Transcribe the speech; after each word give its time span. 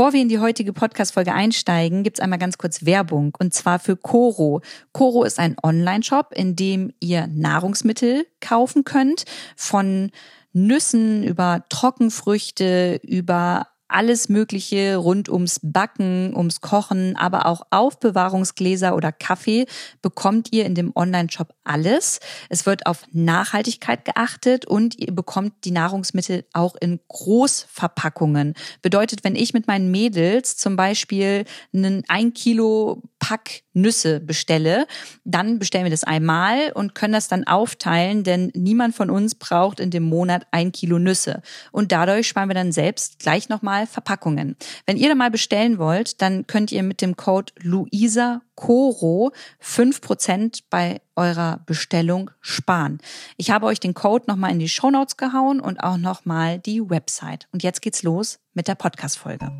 Bevor 0.00 0.14
wir 0.14 0.22
in 0.22 0.30
die 0.30 0.38
heutige 0.38 0.72
Podcast-Folge 0.72 1.34
einsteigen, 1.34 2.04
gibt's 2.04 2.20
einmal 2.20 2.38
ganz 2.38 2.56
kurz 2.56 2.86
Werbung 2.86 3.36
und 3.38 3.52
zwar 3.52 3.78
für 3.78 3.98
Coro. 3.98 4.62
Coro 4.92 5.24
ist 5.24 5.38
ein 5.38 5.56
Online-Shop, 5.62 6.32
in 6.34 6.56
dem 6.56 6.94
ihr 7.00 7.26
Nahrungsmittel 7.26 8.26
kaufen 8.40 8.84
könnt, 8.84 9.26
von 9.56 10.10
Nüssen 10.54 11.22
über 11.22 11.66
Trockenfrüchte, 11.68 12.98
über 13.02 13.66
alles 13.90 14.28
Mögliche 14.28 14.96
rund 14.96 15.28
ums 15.28 15.60
Backen, 15.62 16.34
ums 16.36 16.60
Kochen, 16.60 17.16
aber 17.16 17.46
auch 17.46 17.62
Aufbewahrungsgläser 17.70 18.94
oder 18.94 19.12
Kaffee 19.12 19.66
bekommt 20.02 20.52
ihr 20.52 20.64
in 20.64 20.74
dem 20.74 20.92
Online-Shop 20.94 21.54
alles. 21.64 22.20
Es 22.48 22.66
wird 22.66 22.86
auf 22.86 23.04
Nachhaltigkeit 23.12 24.04
geachtet 24.04 24.66
und 24.66 24.98
ihr 24.98 25.14
bekommt 25.14 25.64
die 25.64 25.70
Nahrungsmittel 25.70 26.44
auch 26.52 26.76
in 26.80 27.00
Großverpackungen. 27.08 28.54
Bedeutet, 28.82 29.24
wenn 29.24 29.36
ich 29.36 29.54
mit 29.54 29.66
meinen 29.66 29.90
Mädels 29.90 30.56
zum 30.56 30.76
Beispiel 30.76 31.44
einen 31.72 32.04
ein 32.08 32.34
Kilo 32.34 33.02
Pack 33.18 33.62
Nüsse 33.80 34.20
bestelle, 34.20 34.86
dann 35.24 35.58
bestellen 35.58 35.84
wir 35.84 35.90
das 35.90 36.04
einmal 36.04 36.72
und 36.72 36.94
können 36.94 37.12
das 37.12 37.28
dann 37.28 37.44
aufteilen, 37.44 38.24
denn 38.24 38.50
niemand 38.54 38.94
von 38.94 39.10
uns 39.10 39.34
braucht 39.34 39.80
in 39.80 39.90
dem 39.90 40.04
Monat 40.04 40.46
ein 40.50 40.72
Kilo 40.72 40.98
Nüsse. 40.98 41.42
Und 41.72 41.92
dadurch 41.92 42.28
sparen 42.28 42.48
wir 42.48 42.54
dann 42.54 42.72
selbst 42.72 43.18
gleich 43.18 43.48
nochmal 43.48 43.86
Verpackungen. 43.86 44.56
Wenn 44.86 44.96
ihr 44.96 45.08
da 45.08 45.14
mal 45.14 45.30
bestellen 45.30 45.78
wollt, 45.78 46.20
dann 46.22 46.46
könnt 46.46 46.72
ihr 46.72 46.82
mit 46.82 47.00
dem 47.00 47.16
Code 47.16 47.52
Luisa 47.62 48.42
Coro 48.60 49.32
5% 49.62 50.64
bei 50.68 51.00
eurer 51.16 51.60
Bestellung 51.64 52.30
sparen. 52.40 52.98
Ich 53.38 53.50
habe 53.50 53.66
euch 53.66 53.80
den 53.80 53.94
Code 53.94 54.26
nochmal 54.28 54.50
in 54.50 54.58
die 54.58 54.68
Show 54.68 54.90
Notes 54.90 55.16
gehauen 55.16 55.60
und 55.60 55.82
auch 55.82 55.96
nochmal 55.96 56.58
die 56.58 56.88
Website. 56.88 57.48
Und 57.52 57.62
jetzt 57.62 57.80
geht's 57.80 58.02
los 58.02 58.38
mit 58.52 58.68
der 58.68 58.74
Podcast-Folge. 58.74 59.50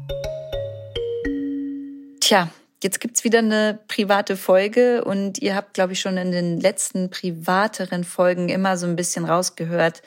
Tja, 2.20 2.50
jetzt 2.82 3.00
gibt's 3.00 3.24
wieder 3.24 3.40
eine 3.40 3.78
private 3.88 4.36
Folge 4.36 5.04
und 5.04 5.38
ihr 5.38 5.54
habt, 5.54 5.74
glaube 5.74 5.92
ich, 5.92 6.00
schon 6.00 6.16
in 6.16 6.32
den 6.32 6.60
letzten 6.60 7.10
privateren 7.10 8.04
Folgen 8.04 8.48
immer 8.48 8.76
so 8.76 8.86
ein 8.86 8.96
bisschen 8.96 9.24
rausgehört, 9.24 10.02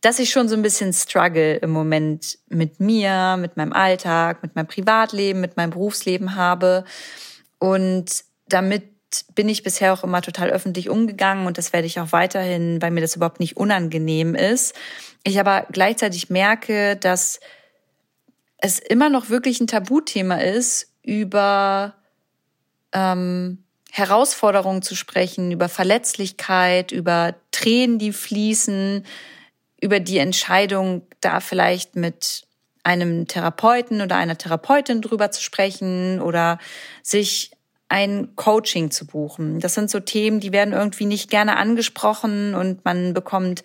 dass 0.00 0.18
ich 0.18 0.30
schon 0.30 0.48
so 0.48 0.54
ein 0.54 0.62
bisschen 0.62 0.92
struggle 0.92 1.56
im 1.56 1.70
Moment 1.70 2.38
mit 2.48 2.78
mir, 2.78 3.36
mit 3.38 3.56
meinem 3.56 3.72
Alltag, 3.72 4.42
mit 4.42 4.54
meinem 4.54 4.68
Privatleben, 4.68 5.40
mit 5.40 5.56
meinem 5.56 5.70
Berufsleben 5.70 6.36
habe. 6.36 6.84
Und 7.58 8.24
damit 8.48 8.84
bin 9.34 9.48
ich 9.48 9.62
bisher 9.62 9.92
auch 9.92 10.04
immer 10.04 10.22
total 10.22 10.50
öffentlich 10.50 10.88
umgegangen 10.88 11.46
und 11.46 11.58
das 11.58 11.72
werde 11.72 11.86
ich 11.86 11.98
auch 11.98 12.12
weiterhin, 12.12 12.80
weil 12.82 12.90
mir 12.90 13.00
das 13.00 13.16
überhaupt 13.16 13.40
nicht 13.40 13.56
unangenehm 13.56 14.34
ist. 14.34 14.74
Ich 15.24 15.40
aber 15.40 15.66
gleichzeitig 15.72 16.30
merke, 16.30 16.96
dass 16.96 17.40
es 18.58 18.78
immer 18.78 19.08
noch 19.08 19.30
wirklich 19.30 19.60
ein 19.60 19.66
Tabuthema 19.66 20.36
ist, 20.36 20.87
über 21.08 21.94
ähm, 22.92 23.64
Herausforderungen 23.90 24.82
zu 24.82 24.94
sprechen, 24.94 25.50
über 25.50 25.70
Verletzlichkeit, 25.70 26.92
über 26.92 27.34
Tränen, 27.50 27.98
die 27.98 28.12
fließen, 28.12 29.06
über 29.80 30.00
die 30.00 30.18
Entscheidung, 30.18 31.06
da 31.22 31.40
vielleicht 31.40 31.96
mit 31.96 32.42
einem 32.84 33.26
Therapeuten 33.26 34.02
oder 34.02 34.16
einer 34.16 34.36
Therapeutin 34.36 35.00
drüber 35.00 35.30
zu 35.30 35.42
sprechen 35.42 36.20
oder 36.20 36.58
sich 37.02 37.52
ein 37.88 38.36
Coaching 38.36 38.90
zu 38.90 39.06
buchen. 39.06 39.60
Das 39.60 39.72
sind 39.72 39.90
so 39.90 40.00
Themen, 40.00 40.40
die 40.40 40.52
werden 40.52 40.74
irgendwie 40.74 41.06
nicht 41.06 41.30
gerne 41.30 41.56
angesprochen 41.56 42.54
und 42.54 42.84
man 42.84 43.14
bekommt 43.14 43.62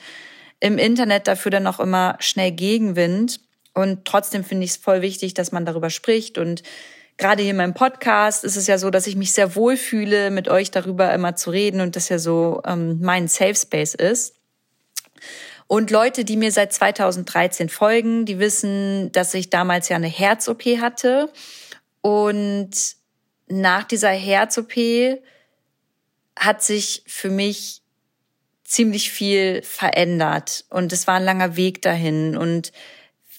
im 0.62 0.78
Internet 0.78 1.28
dafür 1.28 1.52
dann 1.52 1.68
auch 1.68 1.82
immer 1.82 2.16
schnell 2.20 2.54
Gegenwind. 2.54 3.42
Und 3.74 4.06
trotzdem 4.06 4.46
finde 4.46 4.64
ich 4.64 4.72
es 4.72 4.78
voll 4.78 5.02
wichtig, 5.02 5.34
dass 5.34 5.52
man 5.52 5.66
darüber 5.66 5.90
spricht. 5.90 6.38
Und 6.38 6.64
gerade 7.18 7.42
hier 7.44 7.52
in 7.52 7.58
meinem 7.58 7.74
Podcast 7.74 8.44
ist 8.44 8.56
es 8.56 8.68
ja 8.68 8.78
so, 8.78 8.90
dass 8.90 9.08
ich 9.08 9.16
mich 9.16 9.34
sehr 9.34 9.56
wohl 9.56 9.78
fühle, 9.78 10.32
mit 10.32 10.48
euch 10.48 10.72
darüber 10.72 11.14
immer 11.14 11.36
zu 11.36 11.50
reden 11.52 11.82
und 11.82 11.96
das 11.96 12.10
ja 12.10 12.20
so 12.20 12.62
ähm, 12.66 13.00
mein 13.02 13.28
Safe 13.28 13.56
Space 13.56 13.94
ist. 13.94 14.36
Und 15.68 15.92
Leute, 15.92 16.26
die 16.26 16.38
mir 16.38 16.52
seit 16.52 16.74
2013 16.74 17.70
folgen, 17.70 18.26
die 18.26 18.40
wissen, 18.40 19.12
dass 19.12 19.34
ich 19.34 19.50
damals 19.50 19.90
ja 19.90 19.96
eine 19.96 20.08
Herz-OP 20.08 20.64
hatte. 20.80 21.32
Und 22.02 22.72
nach 23.48 23.84
dieser 23.84 24.10
Herz-OP 24.10 24.74
hat 26.38 26.62
sich 26.62 27.04
für 27.08 27.30
mich 27.30 27.82
ziemlich 28.64 29.12
viel 29.12 29.62
verändert. 29.62 30.66
Und 30.70 30.92
es 30.92 31.08
war 31.08 31.16
ein 31.16 31.24
langer 31.24 31.56
Weg 31.56 31.82
dahin. 31.82 32.36
Und 32.36 32.72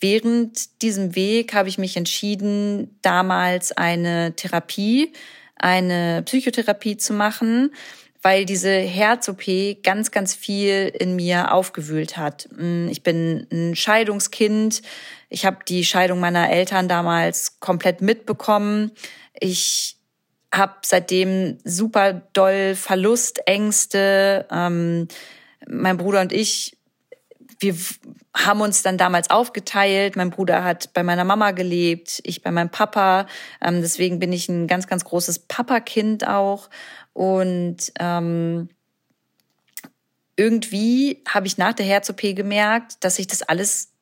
während 0.01 0.83
diesem 0.83 1.15
Weg 1.15 1.55
habe 1.55 1.69
ich 1.69 1.79
mich 1.79 1.97
entschieden, 1.97 2.99
damals 3.03 3.73
eine 3.73 4.35
Therapie, 4.37 5.13
eine 5.57 6.23
Psychotherapie 6.25 6.97
zu 6.97 7.13
machen 7.13 7.71
weil 8.25 8.47
diese 8.47 8.71
Herz-OP 8.71 9.83
ganz, 9.83 10.11
ganz 10.11 10.35
viel 10.35 10.91
in 10.99 11.15
mir 11.15 11.53
aufgewühlt 11.53 12.17
hat. 12.17 12.49
Mm, 12.57 12.89
ich 12.89 13.03
bin 13.03 13.47
ein 13.53 13.77
Scheidungskind. 13.77 14.81
Ich 15.29 15.45
habe 15.45 15.59
die 15.69 15.85
Scheidung 15.85 16.21
meiner 16.21 16.51
Eltern 16.51 16.89
damals 16.89 17.61
komplett 17.61 18.01
mitbekommen. 18.01 18.93
Ich 19.39 19.99
habe 20.51 20.77
seitdem 20.87 21.59
super 21.65 22.23
doll 22.33 22.75
Verlustängste. 22.75 24.47
Ähm, 24.51 25.09
mein 25.69 25.99
Bruder 25.99 26.23
und 26.23 26.33
ich, 26.33 26.79
wir 27.65 27.77
haben 28.37 28.61
uns 28.61 28.83
dann 28.83 28.99
damals 28.99 29.31
aufgeteilt. 29.31 30.17
Mein 30.17 30.31
Bruder 30.31 30.63
hat 30.63 30.93
bei 30.93 31.03
meiner 31.03 31.25
Mama 31.25 31.51
gelebt, 31.51 32.21
ich 32.23 32.43
bei 32.43 32.51
meinem 32.51 32.71
Papa. 32.71 33.27
Ähm, 33.61 33.81
deswegen 33.81 34.19
bin 34.19 34.33
ich 34.33 34.49
ein 34.49 34.67
ganz, 34.67 34.87
ganz 34.87 35.05
großes 35.05 35.41
Papa-Kind 35.41 36.27
auch. 36.27 36.69
Und 37.13 37.93
ähm, 37.99 38.69
irgendwie 40.37 41.23
habe 41.29 41.47
ich 41.47 41.59
nach 41.59 41.73
der 41.73 41.87
Herz-OP 41.87 42.21
gemerkt, 42.35 43.03
dass 43.05 43.19
ich 43.19 43.27
das 43.27 43.43
alles 43.43 43.93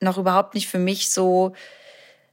noch 0.00 0.18
überhaupt 0.18 0.54
nicht 0.54 0.68
für 0.68 0.78
mich 0.78 1.10
so 1.10 1.54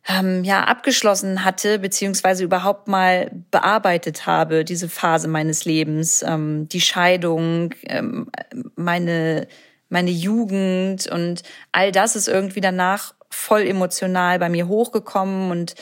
ähm, 0.08 0.44
ja 0.44 0.64
abgeschlossen 0.64 1.46
hatte 1.46 1.78
beziehungsweise 1.80 2.44
überhaupt 2.44 2.88
mal 2.88 3.32
bearbeitet 3.52 4.26
habe 4.26 4.66
diese 4.66 4.90
Phase 4.90 5.28
meines 5.28 5.66
Lebens, 5.66 6.24
ähm, 6.24 6.68
die 6.70 6.82
Scheidung, 6.82 7.74
ähm, 7.84 8.32
meine 8.76 9.48
meine 9.92 10.12
Jugend 10.12 11.08
und 11.08 11.44
all 11.72 11.92
das 11.92 12.16
ist 12.16 12.28
irgendwie 12.28 12.62
danach 12.62 13.14
voll 13.30 13.62
emotional 13.62 14.40
bei 14.40 14.50
mir 14.50 14.68
hochgekommen 14.68 15.52
und 15.52 15.76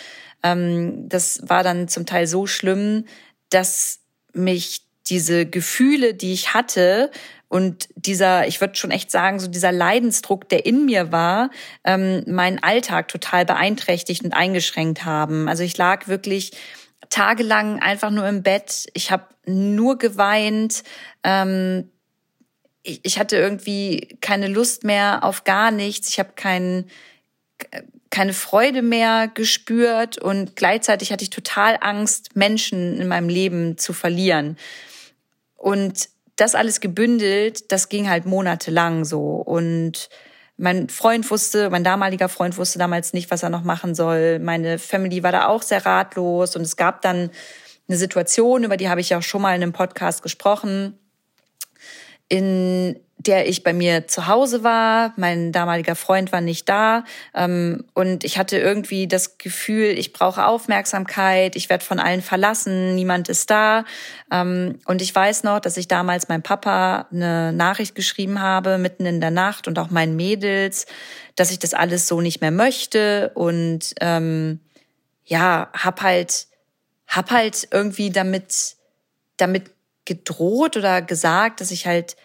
ähm, 0.43 1.07
das 1.09 1.41
war 1.43 1.63
dann 1.63 1.87
zum 1.87 2.05
Teil 2.05 2.27
so 2.27 2.47
schlimm, 2.47 3.05
dass 3.49 3.99
mich 4.33 4.81
diese 5.07 5.45
Gefühle, 5.45 6.13
die 6.13 6.33
ich 6.33 6.53
hatte 6.53 7.11
und 7.47 7.89
dieser, 7.95 8.47
ich 8.47 8.61
würde 8.61 8.75
schon 8.75 8.91
echt 8.91 9.09
sagen, 9.09 9.39
so 9.39 9.47
dieser 9.47 9.71
Leidensdruck, 9.71 10.47
der 10.49 10.65
in 10.65 10.85
mir 10.85 11.11
war, 11.11 11.49
ähm, 11.83 12.23
meinen 12.27 12.61
Alltag 12.61 13.07
total 13.07 13.43
beeinträchtigt 13.45 14.23
und 14.23 14.33
eingeschränkt 14.33 15.03
haben. 15.03 15.49
Also 15.49 15.63
ich 15.63 15.75
lag 15.75 16.07
wirklich 16.07 16.51
tagelang 17.09 17.79
einfach 17.79 18.11
nur 18.11 18.27
im 18.27 18.43
Bett. 18.43 18.87
Ich 18.93 19.11
habe 19.11 19.25
nur 19.45 19.97
geweint. 19.97 20.83
Ähm, 21.23 21.89
ich, 22.83 23.01
ich 23.03 23.19
hatte 23.19 23.37
irgendwie 23.37 24.17
keine 24.21 24.47
Lust 24.47 24.83
mehr 24.83 25.23
auf 25.23 25.43
gar 25.43 25.71
nichts. 25.71 26.09
Ich 26.09 26.19
habe 26.19 26.33
keinen 26.35 26.89
keine 28.09 28.33
Freude 28.33 28.81
mehr 28.81 29.27
gespürt 29.27 30.17
und 30.17 30.55
gleichzeitig 30.55 31.11
hatte 31.11 31.23
ich 31.23 31.29
total 31.29 31.77
Angst, 31.81 32.35
Menschen 32.35 32.99
in 32.99 33.07
meinem 33.07 33.29
Leben 33.29 33.77
zu 33.77 33.93
verlieren. 33.93 34.57
Und 35.55 36.09
das 36.35 36.55
alles 36.55 36.79
gebündelt, 36.79 37.71
das 37.71 37.89
ging 37.89 38.09
halt 38.09 38.25
monatelang 38.25 39.05
so. 39.05 39.35
Und 39.35 40.09
mein 40.57 40.89
Freund 40.89 41.29
wusste, 41.29 41.69
mein 41.69 41.83
damaliger 41.83 42.29
Freund 42.29 42.57
wusste 42.57 42.79
damals 42.79 43.13
nicht, 43.13 43.29
was 43.29 43.43
er 43.43 43.49
noch 43.49 43.63
machen 43.63 43.93
soll. 43.93 44.39
Meine 44.39 44.79
Family 44.79 45.21
war 45.21 45.31
da 45.31 45.47
auch 45.47 45.61
sehr 45.61 45.85
ratlos. 45.85 46.55
Und 46.55 46.63
es 46.63 46.77
gab 46.77 47.01
dann 47.01 47.29
eine 47.87 47.97
Situation, 47.97 48.63
über 48.63 48.77
die 48.77 48.89
habe 48.89 49.01
ich 49.01 49.09
ja 49.09 49.17
auch 49.19 49.23
schon 49.23 49.41
mal 49.41 49.55
in 49.55 49.61
einem 49.61 49.73
Podcast 49.73 50.23
gesprochen, 50.23 50.97
in 52.29 52.95
der 53.19 53.49
ich 53.49 53.63
bei 53.63 53.73
mir 53.73 54.07
zu 54.07 54.27
Hause 54.27 54.63
war. 54.63 55.13
Mein 55.17 55.51
damaliger 55.51 55.95
Freund 55.95 56.31
war 56.31 56.39
nicht 56.39 56.69
da. 56.69 57.03
Ähm, 57.35 57.83
und 57.93 58.23
ich 58.23 58.37
hatte 58.37 58.57
irgendwie 58.57 59.09
das 59.09 59.37
Gefühl, 59.37 59.99
ich 59.99 60.13
brauche 60.13 60.45
Aufmerksamkeit, 60.45 61.57
ich 61.57 61.69
werde 61.69 61.83
von 61.83 61.99
allen 61.99 62.21
verlassen, 62.21 62.95
niemand 62.95 63.27
ist 63.27 63.49
da. 63.49 63.83
Ähm, 64.31 64.79
und 64.85 65.01
ich 65.01 65.13
weiß 65.13 65.43
noch, 65.43 65.59
dass 65.59 65.75
ich 65.75 65.89
damals 65.89 66.29
meinem 66.29 66.43
Papa 66.43 67.07
eine 67.11 67.51
Nachricht 67.51 67.93
geschrieben 67.93 68.39
habe, 68.39 68.77
mitten 68.77 69.05
in 69.05 69.19
der 69.19 69.31
Nacht 69.31 69.67
und 69.67 69.77
auch 69.79 69.89
meinen 69.89 70.15
Mädels, 70.15 70.85
dass 71.35 71.51
ich 71.51 71.59
das 71.59 71.73
alles 71.73 72.07
so 72.07 72.21
nicht 72.21 72.39
mehr 72.39 72.51
möchte. 72.51 73.31
Und 73.33 73.95
ähm, 73.99 74.61
ja, 75.25 75.67
hab 75.73 76.01
halt, 76.01 76.47
hab 77.05 77.31
halt 77.31 77.67
irgendwie 77.71 78.11
damit, 78.11 78.77
damit 79.35 79.71
gedroht 80.09 80.75
oder 80.75 81.03
gesagt, 81.03 81.61
dass 81.61 81.69
ich 81.69 81.85
halt 81.85 82.15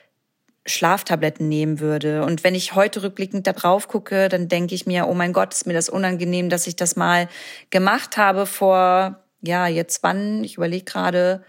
Schlaftabletten 0.66 1.46
nehmen 1.46 1.78
würde. 1.78 2.24
Und 2.24 2.42
wenn 2.42 2.54
ich 2.54 2.74
heute 2.74 3.02
rückblickend 3.02 3.46
da 3.46 3.52
drauf 3.52 3.86
gucke, 3.88 4.30
dann 4.30 4.48
denke 4.48 4.74
ich 4.74 4.86
mir, 4.86 5.06
oh 5.06 5.12
mein 5.12 5.34
Gott, 5.34 5.52
ist 5.52 5.66
mir 5.66 5.74
das 5.74 5.90
unangenehm, 5.90 6.48
dass 6.48 6.66
ich 6.66 6.76
das 6.76 6.96
mal 6.96 7.28
gemacht 7.68 8.16
habe 8.16 8.46
vor, 8.46 9.22
ja, 9.42 9.66
jetzt 9.66 10.02
wann, 10.02 10.42
ich 10.42 10.56
überlege 10.56 10.84
gerade, 10.84 11.44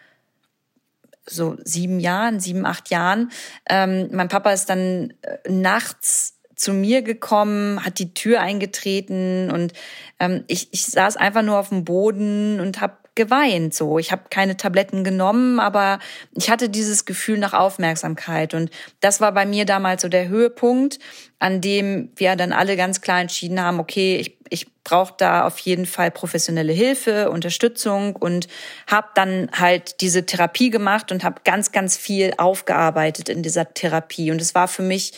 so 1.26 1.56
sieben 1.64 2.00
Jahren, 2.02 2.42
sieben, 2.42 2.66
acht 2.66 2.90
Jahren. 2.90 3.32
Ähm, 3.70 4.10
mein 4.12 4.28
Papa 4.28 4.52
ist 4.52 4.70
dann 4.70 5.14
äh, 5.22 5.50
nachts 5.50 6.38
zu 6.56 6.74
mir 6.74 7.02
gekommen, 7.02 7.84
hat 7.84 8.00
die 8.00 8.14
Tür 8.14 8.42
eingetreten 8.42 9.50
und 9.50 9.74
ähm, 10.20 10.44
ich, 10.48 10.70
ich 10.72 10.86
saß 10.86 11.18
einfach 11.18 11.42
nur 11.42 11.58
auf 11.58 11.70
dem 11.70 11.86
Boden 11.86 12.60
und 12.60 12.80
habe 12.82 12.98
geweint. 13.16 13.74
So, 13.74 13.98
ich 13.98 14.12
habe 14.12 14.24
keine 14.30 14.58
Tabletten 14.58 15.04
genommen, 15.04 15.60
aber 15.60 16.00
ich 16.34 16.50
hatte 16.50 16.70
dieses 16.70 17.06
Gefühl 17.06 17.38
nach 17.38 17.54
Aufmerksamkeit 17.54 18.54
und 18.54 18.70
das 19.00 19.22
war 19.22 19.32
bei 19.32 19.46
mir 19.46 19.66
damals 19.66 20.02
so 20.02 20.10
der 20.10 20.28
Höhepunkt, 20.28 21.00
an 21.40 21.62
dem 21.62 22.12
wir 22.16 22.36
dann 22.36 22.52
alle 22.52 22.76
ganz 22.76 23.02
klar 23.02 23.22
entschieden 23.22 23.62
haben: 23.62 23.80
Okay, 23.80 24.18
ich 24.18 24.38
ich 24.50 24.68
brauche 24.84 25.16
da 25.18 25.48
auf 25.48 25.58
jeden 25.60 25.86
Fall 25.88 26.12
professionelle 26.12 26.74
Hilfe, 26.74 27.32
Unterstützung 27.32 28.16
und 28.16 28.48
habe 28.88 29.08
dann 29.16 29.50
halt 29.52 30.02
diese 30.02 30.26
Therapie 30.26 30.70
gemacht 30.70 31.12
und 31.12 31.24
habe 31.24 31.42
ganz 31.44 31.72
ganz 31.72 31.98
viel 31.98 32.34
aufgearbeitet 32.38 33.30
in 33.30 33.42
dieser 33.42 33.74
Therapie 33.74 34.30
und 34.32 34.42
es 34.42 34.54
war 34.54 34.68
für 34.68 34.84
mich 34.84 35.14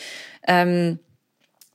ähm, 0.46 0.98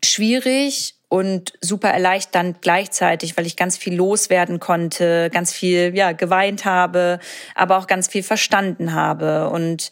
schwierig 0.03 0.95
und 1.13 1.53
super 1.61 1.89
erleichternd 1.89 2.63
gleichzeitig, 2.63 3.37
weil 3.37 3.45
ich 3.45 3.55
ganz 3.55 3.77
viel 3.77 3.93
loswerden 3.93 4.59
konnte, 4.59 5.29
ganz 5.31 5.53
viel 5.53 5.95
ja 5.95 6.11
geweint 6.11 6.65
habe, 6.65 7.19
aber 7.53 7.77
auch 7.77 7.85
ganz 7.85 8.07
viel 8.07 8.23
verstanden 8.23 8.95
habe. 8.95 9.51
Und 9.51 9.91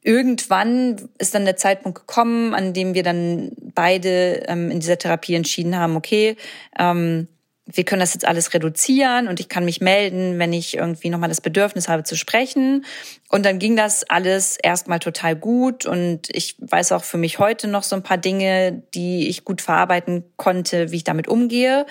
irgendwann 0.00 1.10
ist 1.18 1.34
dann 1.34 1.44
der 1.44 1.58
Zeitpunkt 1.58 1.98
gekommen, 1.98 2.54
an 2.54 2.72
dem 2.72 2.94
wir 2.94 3.02
dann 3.02 3.52
beide 3.74 4.44
ähm, 4.48 4.70
in 4.70 4.80
dieser 4.80 4.96
Therapie 4.96 5.34
entschieden 5.34 5.76
haben, 5.76 5.94
okay, 5.94 6.36
ähm, 6.78 7.28
wir 7.72 7.84
können 7.84 8.00
das 8.00 8.14
jetzt 8.14 8.26
alles 8.26 8.54
reduzieren 8.54 9.28
und 9.28 9.40
ich 9.40 9.48
kann 9.48 9.64
mich 9.64 9.80
melden, 9.80 10.38
wenn 10.38 10.52
ich 10.52 10.76
irgendwie 10.76 11.10
nochmal 11.10 11.28
das 11.28 11.40
Bedürfnis 11.40 11.88
habe 11.88 12.04
zu 12.04 12.16
sprechen. 12.16 12.84
Und 13.28 13.44
dann 13.44 13.58
ging 13.58 13.76
das 13.76 14.04
alles 14.08 14.56
erstmal 14.56 14.98
total 14.98 15.36
gut 15.36 15.86
und 15.86 16.28
ich 16.34 16.56
weiß 16.58 16.92
auch 16.92 17.04
für 17.04 17.18
mich 17.18 17.38
heute 17.38 17.68
noch 17.68 17.82
so 17.82 17.96
ein 17.96 18.02
paar 18.02 18.18
Dinge, 18.18 18.82
die 18.94 19.28
ich 19.28 19.44
gut 19.44 19.62
verarbeiten 19.62 20.24
konnte, 20.36 20.90
wie 20.90 20.96
ich 20.96 21.04
damit 21.04 21.28
umgehe. 21.28 21.86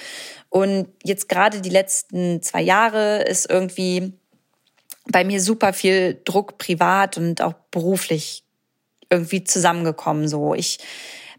Und 0.49 0.87
jetzt 1.03 1.29
gerade 1.29 1.61
die 1.61 1.69
letzten 1.69 2.41
zwei 2.41 2.61
Jahre 2.61 3.21
ist 3.23 3.49
irgendwie 3.49 4.13
bei 5.05 5.23
mir 5.23 5.41
super 5.41 5.73
viel 5.73 6.19
Druck 6.25 6.57
privat 6.57 7.17
und 7.17 7.41
auch 7.41 7.53
beruflich 7.71 8.43
irgendwie 9.09 9.43
zusammengekommen. 9.43 10.27
So 10.27 10.53
ich 10.53 10.79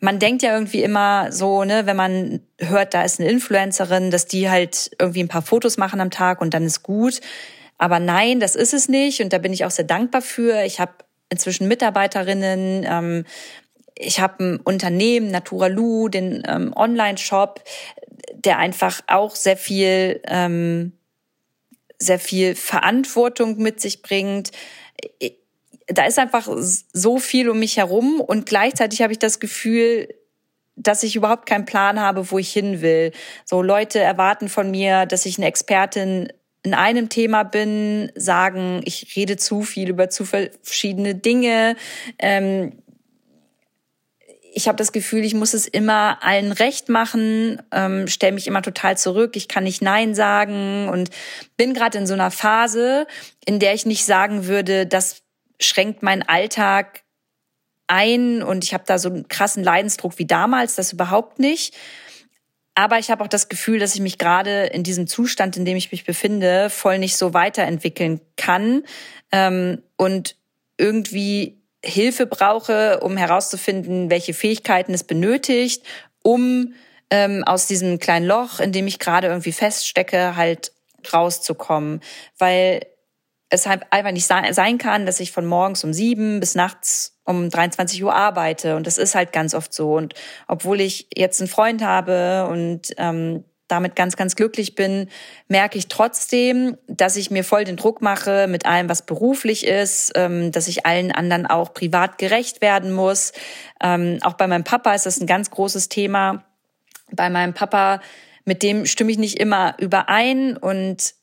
man 0.01 0.19
denkt 0.19 0.43
ja 0.43 0.55
irgendwie 0.55 0.83
immer 0.83 1.31
so, 1.31 1.65
ne, 1.65 1.87
wenn 1.87 1.97
man 1.97 2.41
hört, 2.59 2.95
da 2.95 3.03
ist 3.03 3.21
eine 3.21 3.31
Influencerin, 3.31 4.11
dass 4.11 4.27
die 4.27 4.51
halt 4.51 4.91
irgendwie 4.99 5.23
ein 5.23 5.29
paar 5.29 5.43
Fotos 5.43 5.77
machen 5.77 6.01
am 6.01 6.11
Tag 6.11 6.41
und 6.41 6.55
dann 6.55 6.65
ist 6.65 6.83
gut. 6.83 7.21
Aber 7.77 8.01
nein, 8.01 8.41
das 8.41 8.57
ist 8.57 8.75
es 8.75 8.89
nicht. 8.89 9.21
Und 9.21 9.33
da 9.33 9.39
bin 9.39 9.53
ich 9.53 9.65
auch 9.65 9.71
sehr 9.71 9.85
dankbar 9.85 10.23
für. 10.23 10.65
Ich 10.65 10.81
habe 10.81 10.93
inzwischen 11.29 11.69
Mitarbeiterinnen. 11.69 12.85
Ähm, 12.89 13.25
ich 13.95 14.21
habe 14.21 14.45
ein 14.45 14.57
Unternehmen, 14.61 15.31
Naturalu, 15.31 16.09
den 16.09 16.43
ähm, 16.47 16.73
Online-Shop, 16.75 17.63
der 18.33 18.59
einfach 18.59 19.03
auch 19.07 19.37
sehr 19.37 19.59
viel, 19.59 20.21
ähm, 20.27 20.93
sehr 21.99 22.19
viel 22.19 22.55
Verantwortung 22.55 23.59
mit 23.59 23.81
sich 23.81 24.01
bringt 24.01 24.51
da 25.93 26.05
ist 26.05 26.19
einfach 26.19 26.49
so 26.93 27.19
viel 27.19 27.49
um 27.49 27.59
mich 27.59 27.77
herum 27.77 28.21
und 28.21 28.47
gleichzeitig 28.47 29.03
habe 29.03 29.13
ich 29.13 29.19
das 29.19 29.41
Gefühl, 29.41 30.09
dass 30.77 31.03
ich 31.03 31.17
überhaupt 31.17 31.47
keinen 31.47 31.67
Plan 31.67 32.01
habe, 32.01 32.31
wo 32.31 32.39
ich 32.39 32.53
hin 32.53 32.81
will. 32.81 33.13
So 33.45 33.61
Leute 33.63 33.99
erwarten 33.99 34.49
von 34.49 34.71
mir, 34.71 35.07
dass 35.07 35.27
ich 35.27 35.37
eine 35.39 35.47
Expertin 35.47 36.33
in 36.63 36.75
einem 36.75 37.09
Thema 37.09 37.43
bin, 37.43 38.13
sagen, 38.15 38.83
ich 38.85 39.17
rede 39.17 39.37
zu 39.37 39.63
viel 39.63 39.89
über 39.89 40.11
zu 40.11 40.25
verschiedene 40.25 41.15
Dinge. 41.15 41.77
Ähm, 42.19 42.83
ich 44.53 44.69
habe 44.69 44.77
das 44.77 44.93
Gefühl, 44.93 45.25
ich 45.25 45.35
muss 45.35 45.55
es 45.55 45.67
immer 45.67 46.23
allen 46.23 46.53
recht 46.53 46.89
machen, 46.89 47.63
ähm, 47.73 48.09
stelle 48.09 48.33
mich 48.33 48.47
immer 48.47 48.63
total 48.63 48.99
zurück, 48.99 49.37
ich 49.37 49.49
kann 49.49 49.65
nicht 49.65 49.81
Nein 49.81 50.15
sagen 50.15 50.89
und 50.89 51.11
bin 51.57 51.73
gerade 51.73 51.99
in 51.99 52.07
so 52.07 52.15
einer 52.15 52.31
Phase, 52.31 53.07
in 53.47 53.59
der 53.59 53.75
ich 53.75 53.87
nicht 53.87 54.05
sagen 54.05 54.47
würde, 54.47 54.87
dass 54.87 55.23
schränkt 55.61 56.03
mein 56.03 56.27
Alltag 56.27 57.03
ein 57.87 58.43
und 58.43 58.65
ich 58.65 58.73
habe 58.73 58.85
da 58.87 58.99
so 58.99 59.09
einen 59.09 59.29
krassen 59.29 59.65
Leidensdruck 59.65 60.19
wie 60.19 60.27
damals, 60.27 60.77
das 60.77 60.93
überhaupt 60.93 61.39
nicht. 61.39 61.75
Aber 62.75 62.99
ich 62.99 63.11
habe 63.11 63.25
auch 63.25 63.29
das 63.29 63.49
Gefühl, 63.49 63.79
dass 63.79 63.95
ich 63.95 64.01
mich 64.01 64.17
gerade 64.17 64.67
in 64.67 64.85
diesem 64.85 65.07
Zustand, 65.07 65.57
in 65.57 65.65
dem 65.65 65.77
ich 65.77 65.91
mich 65.91 66.05
befinde, 66.05 66.71
voll 66.71 66.99
nicht 66.99 67.17
so 67.17 67.35
weiterentwickeln 67.35 68.21
kann 68.37 68.85
ähm, 69.33 69.83
und 69.97 70.37
irgendwie 70.79 71.61
Hilfe 71.85 72.27
brauche, 72.27 73.01
um 73.01 73.17
herauszufinden, 73.17 74.09
welche 74.09 74.35
Fähigkeiten 74.35 74.95
es 74.95 75.05
benötigt, 75.05 75.83
um 76.23 76.75
ähm, 77.11 77.43
aus 77.45 77.67
diesem 77.67 77.99
kleinen 77.99 78.27
Loch, 78.27 78.61
in 78.61 78.73
dem 78.73 78.87
ich 78.87 78.99
gerade 78.99 79.27
irgendwie 79.27 79.53
feststecke, 79.53 80.37
halt 80.37 80.73
rauszukommen. 81.13 82.01
Weil 82.39 82.87
es 83.51 83.67
halt 83.67 83.83
einfach 83.91 84.13
nicht 84.13 84.27
sein 84.27 84.79
kann, 84.79 85.07
dass 85.07 85.21
ich 85.21 85.33
von 85.33 85.45
morgens 85.45 85.85
um 85.85 85.93
sieben 85.93 86.41
bis 86.41 86.55
nachts 86.55 87.17
um 87.25 87.51
23 87.51 88.03
Uhr 88.03 88.15
arbeite. 88.15 88.77
Und 88.77 88.87
das 88.87 88.97
ist 88.97 89.15
halt 89.15 89.33
ganz 89.33 89.55
oft 89.55 89.75
so. 89.75 89.95
Und 89.95 90.15
obwohl 90.49 90.81
ich 90.81 91.09
jetzt 91.15 91.41
einen 91.41 91.49
Freund 91.49 91.83
habe 91.83 92.47
und 92.49 92.95
ähm, 92.97 93.45
damit 93.71 93.97
ganz, 93.97 94.17
ganz 94.17 94.37
glücklich 94.37 94.75
bin, 94.75 95.09
merke 95.49 95.79
ich 95.79 95.89
trotzdem, 95.89 96.77
dass 96.87 97.17
ich 97.17 97.31
mir 97.31 97.45
voll 97.45 97.65
den 97.65 97.77
Druck 97.77 98.03
mache 98.03 98.47
mit 98.49 98.67
allem, 98.67 98.89
was 98.89 99.07
beruflich 99.07 99.67
ist, 99.67 100.13
ähm, 100.15 100.53
dass 100.53 100.69
ich 100.69 100.87
allen 100.87 101.13
anderen 101.13 101.47
auch 101.47 101.75
privat 101.75 102.19
gerecht 102.19 102.63
werden 102.63 102.93
muss. 102.93 103.33
Ähm, 103.83 104.19
auch 104.23 104.35
bei 104.35 104.47
meinem 104.47 104.65
Papa 104.65 104.95
ist 104.95 105.07
das 105.07 105.21
ein 105.21 105.27
ganz 105.27 105.51
großes 105.51 105.89
Thema. 105.89 106.45
Bei 107.13 107.31
meinem 107.31 107.55
Papa, 107.55 108.01
mit 108.45 108.63
dem 108.63 108.87
stimme 108.87 109.11
ich 109.11 109.19
nicht 109.19 109.39
immer 109.39 109.77
überein 109.79 110.57
und 110.57 111.15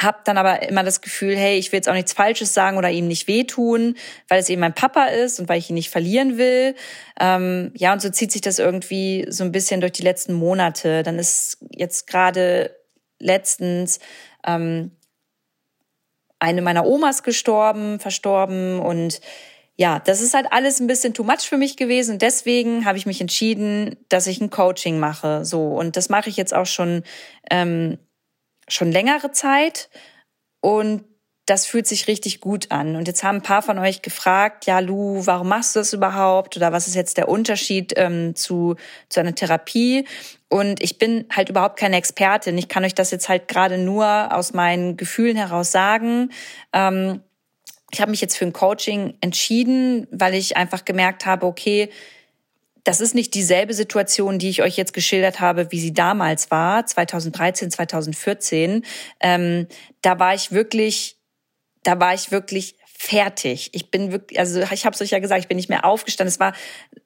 habe 0.00 0.18
dann 0.24 0.38
aber 0.38 0.68
immer 0.68 0.82
das 0.82 1.00
Gefühl, 1.00 1.36
hey, 1.36 1.56
ich 1.56 1.70
will 1.70 1.78
jetzt 1.78 1.88
auch 1.88 1.94
nichts 1.94 2.12
Falsches 2.12 2.52
sagen 2.52 2.76
oder 2.76 2.90
ihm 2.90 3.06
nicht 3.06 3.28
wehtun, 3.28 3.96
weil 4.28 4.40
es 4.40 4.48
eben 4.48 4.60
mein 4.60 4.74
Papa 4.74 5.04
ist 5.04 5.38
und 5.38 5.48
weil 5.48 5.58
ich 5.58 5.70
ihn 5.70 5.74
nicht 5.74 5.90
verlieren 5.90 6.36
will. 6.36 6.74
Ähm, 7.20 7.72
ja, 7.76 7.92
und 7.92 8.02
so 8.02 8.10
zieht 8.10 8.32
sich 8.32 8.40
das 8.40 8.58
irgendwie 8.58 9.24
so 9.28 9.44
ein 9.44 9.52
bisschen 9.52 9.80
durch 9.80 9.92
die 9.92 10.02
letzten 10.02 10.34
Monate. 10.34 11.02
Dann 11.04 11.18
ist 11.18 11.58
jetzt 11.70 12.06
gerade 12.06 12.76
letztens 13.20 14.00
ähm, 14.44 14.90
eine 16.40 16.60
meiner 16.60 16.86
Omas 16.86 17.22
gestorben, 17.22 18.00
verstorben 18.00 18.80
und 18.80 19.20
ja, 19.76 19.98
das 19.98 20.20
ist 20.20 20.34
halt 20.34 20.46
alles 20.50 20.78
ein 20.78 20.86
bisschen 20.86 21.14
too 21.14 21.24
much 21.24 21.48
für 21.48 21.56
mich 21.56 21.76
gewesen 21.76 22.20
deswegen 22.20 22.84
habe 22.84 22.96
ich 22.96 23.06
mich 23.06 23.20
entschieden, 23.20 23.96
dass 24.08 24.28
ich 24.28 24.40
ein 24.40 24.50
Coaching 24.50 25.00
mache. 25.00 25.44
So 25.44 25.66
und 25.68 25.96
das 25.96 26.08
mache 26.08 26.28
ich 26.28 26.36
jetzt 26.36 26.54
auch 26.54 26.66
schon 26.66 27.02
ähm, 27.50 27.98
schon 28.68 28.92
längere 28.92 29.32
Zeit 29.32 29.88
und 30.60 31.04
das 31.46 31.66
fühlt 31.66 31.86
sich 31.86 32.08
richtig 32.08 32.40
gut 32.40 32.70
an. 32.70 32.96
Und 32.96 33.06
jetzt 33.06 33.22
haben 33.22 33.36
ein 33.36 33.42
paar 33.42 33.60
von 33.60 33.78
euch 33.78 34.00
gefragt, 34.00 34.64
ja, 34.64 34.78
Lu, 34.78 35.26
warum 35.26 35.48
machst 35.48 35.76
du 35.76 35.80
das 35.80 35.92
überhaupt? 35.92 36.56
Oder 36.56 36.72
was 36.72 36.86
ist 36.86 36.94
jetzt 36.94 37.18
der 37.18 37.28
Unterschied 37.28 37.92
ähm, 37.96 38.34
zu, 38.34 38.76
zu 39.10 39.20
einer 39.20 39.34
Therapie? 39.34 40.06
Und 40.48 40.82
ich 40.82 40.98
bin 40.98 41.26
halt 41.30 41.50
überhaupt 41.50 41.78
keine 41.78 41.96
Expertin. 41.96 42.56
Ich 42.56 42.68
kann 42.68 42.84
euch 42.84 42.94
das 42.94 43.10
jetzt 43.10 43.28
halt 43.28 43.46
gerade 43.48 43.76
nur 43.76 44.34
aus 44.34 44.54
meinen 44.54 44.96
Gefühlen 44.96 45.36
heraus 45.36 45.70
sagen. 45.70 46.30
Ähm, 46.72 47.20
ich 47.90 48.00
habe 48.00 48.10
mich 48.10 48.22
jetzt 48.22 48.36
für 48.36 48.46
ein 48.46 48.54
Coaching 48.54 49.14
entschieden, 49.20 50.06
weil 50.10 50.34
ich 50.34 50.56
einfach 50.56 50.86
gemerkt 50.86 51.26
habe, 51.26 51.46
okay, 51.46 51.90
das 52.84 53.00
ist 53.00 53.14
nicht 53.14 53.34
dieselbe 53.34 53.72
Situation, 53.72 54.38
die 54.38 54.50
ich 54.50 54.62
euch 54.62 54.76
jetzt 54.76 54.92
geschildert 54.92 55.40
habe, 55.40 55.72
wie 55.72 55.80
sie 55.80 55.94
damals 55.94 56.50
war, 56.50 56.84
2013, 56.84 57.70
2014. 57.70 58.84
Ähm, 59.20 59.66
da 60.02 60.18
war 60.18 60.34
ich 60.34 60.52
wirklich, 60.52 61.16
da 61.82 61.98
war 61.98 62.12
ich 62.12 62.30
wirklich 62.30 62.76
fertig. 62.96 63.70
Ich 63.72 63.90
bin 63.90 64.12
wirklich, 64.12 64.38
also 64.38 64.62
ich 64.70 64.86
habe 64.86 64.94
es 64.94 65.00
euch 65.00 65.10
ja 65.10 65.18
gesagt, 65.18 65.40
ich 65.40 65.48
bin 65.48 65.56
nicht 65.56 65.68
mehr 65.68 65.84
aufgestanden. 65.84 66.32
Es 66.32 66.40
war 66.40 66.52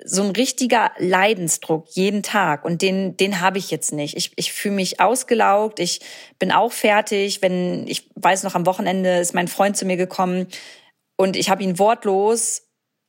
so 0.05 0.23
ein 0.23 0.31
richtiger 0.31 0.91
Leidensdruck 0.99 1.87
jeden 1.91 2.23
Tag 2.23 2.65
und 2.65 2.83
den, 2.83 3.17
den 3.17 3.41
habe 3.41 3.59
ich 3.59 3.71
jetzt 3.71 3.93
nicht. 3.93 4.17
Ich, 4.17 4.33
ich 4.37 4.53
fühle 4.53 4.75
mich 4.75 5.01
ausgelaugt, 5.01 5.81
ich 5.81 6.01
bin 6.39 6.53
auch 6.53 6.73
fertig. 6.73 7.41
Wenn 7.41 7.87
ich 7.89 8.11
weiß 8.17 8.43
noch 8.43 8.55
am 8.55 8.67
Wochenende 8.67 9.19
ist 9.19 9.35
mein 9.35 9.49
Freund 9.49 9.77
zu 9.77 9.87
mir 9.87 9.97
gekommen 9.97 10.49
und 11.17 11.37
ich 11.37 11.51
habe 11.51 11.63
ihn 11.63 11.79
wortlos 11.79 12.68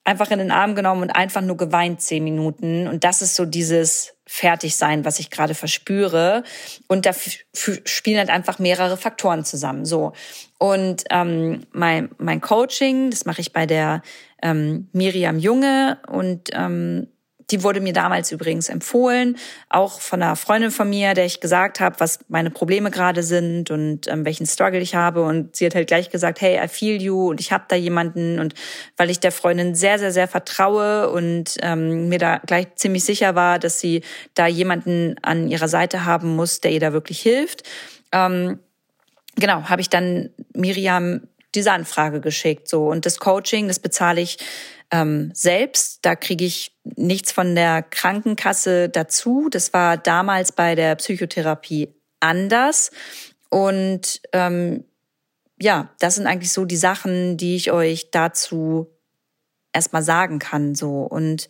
einfach 0.10 0.32
in 0.32 0.40
den 0.40 0.52
Arm 0.52 0.76
genommen 0.76 1.04
und 1.04 1.12
einfach 1.12 1.42
nur 1.42 1.56
geweint 1.56 2.02
zehn 2.02 2.24
Minuten. 2.24 2.88
Und 2.88 3.04
das 3.04 3.22
ist 3.22 3.36
so 3.36 3.46
dieses 3.46 4.16
Fertigsein, 4.26 5.06
was 5.06 5.20
ich 5.20 5.30
gerade 5.30 5.54
verspüre. 5.54 6.44
Und 6.88 7.06
da 7.06 7.12
spielen 7.54 8.18
halt 8.18 8.30
einfach 8.30 8.60
mehrere 8.60 8.98
Faktoren 8.98 9.46
zusammen. 9.46 9.86
So. 9.86 10.14
Und 10.58 11.04
ähm, 11.12 11.62
mein, 11.72 12.10
mein 12.18 12.42
Coaching, 12.42 13.12
das 13.12 13.26
mache 13.26 13.42
ich 13.42 13.54
bei 13.54 13.66
der 13.66 14.02
ähm, 14.42 14.90
Miriam 14.94 15.38
Junge 15.38 16.00
und 16.08 16.50
ähm, 16.54 17.08
die 17.52 17.64
wurde 17.64 17.82
mir 17.82 17.94
damals 17.94 18.32
übrigens 18.32 18.70
empfohlen, 18.70 19.38
auch 19.70 20.02
von 20.02 20.22
einer 20.22 20.36
Freundin 20.36 20.72
von 20.72 20.90
mir, 20.90 21.14
der 21.14 21.26
ich 21.26 21.40
gesagt 21.40 21.80
habe, 21.80 22.00
was 22.00 22.20
meine 22.28 22.52
Probleme 22.52 22.92
gerade 22.92 23.24
sind 23.24 23.72
und 23.72 24.08
ähm, 24.08 24.26
welchen 24.26 24.46
Struggle 24.46 24.80
ich 24.80 24.96
habe. 24.96 25.24
Und 25.24 25.56
sie 25.56 25.66
hat 25.66 25.76
halt 25.76 25.88
gleich 25.88 26.10
gesagt, 26.10 26.42
hey, 26.42 26.64
I 26.64 26.68
feel 26.68 27.02
you 27.02 27.30
und 27.30 27.40
ich 27.40 27.52
habe 27.52 27.66
da 27.68 27.76
jemanden. 27.76 28.40
Und 28.40 28.54
weil 28.98 29.10
ich 29.10 29.20
der 29.20 29.32
Freundin 29.32 29.76
sehr, 29.76 29.98
sehr, 29.98 30.12
sehr 30.12 30.28
vertraue 30.28 31.10
und 31.10 31.56
ähm, 31.62 32.10
mir 32.10 32.20
da 32.20 32.38
gleich 32.46 32.68
ziemlich 32.76 33.04
sicher 33.04 33.36
war, 33.36 33.60
dass 33.60 33.80
sie 33.80 34.02
da 34.36 34.48
jemanden 34.48 35.16
an 35.22 35.50
ihrer 35.50 35.68
Seite 35.68 36.06
haben 36.06 36.36
muss, 36.36 36.62
der 36.62 36.72
ihr 36.72 36.80
da 36.80 36.94
wirklich 36.94 37.22
hilft. 37.22 37.64
Ähm, 38.12 38.60
genau, 39.36 39.64
habe 39.64 39.82
ich 39.82 39.90
dann 39.90 40.30
Miriam 40.54 41.22
diese 41.56 41.72
Anfrage 41.72 42.22
geschickt. 42.22 42.68
So 42.68 42.88
und 42.88 43.06
das 43.06 43.20
Coaching, 43.20 43.68
das 43.68 43.80
bezahle 43.80 44.22
ich 44.22 44.38
ähm, 44.92 45.32
selbst. 45.34 46.00
Da 46.04 46.16
kriege 46.16 46.46
ich 46.46 46.76
nichts 46.84 47.32
von 47.32 47.56
der 47.56 47.84
Krankenkasse 47.84 48.90
dazu. 48.90 49.48
Das 49.50 49.74
war 49.74 49.98
damals 49.98 50.52
bei 50.52 50.76
der 50.76 50.96
Psychotherapie 50.96 51.94
anders. 52.20 52.92
Und 53.50 54.22
ähm, 54.34 54.86
ja, 55.62 55.90
das 56.00 56.16
sind 56.16 56.28
eigentlich 56.28 56.54
so 56.54 56.66
die 56.66 56.78
Sachen, 56.78 57.38
die 57.38 57.56
ich 57.56 57.72
euch 57.72 58.12
dazu 58.12 58.88
erstmal 59.74 60.04
sagen 60.04 60.40
kann. 60.40 60.76
So 60.76 61.02
und 61.02 61.50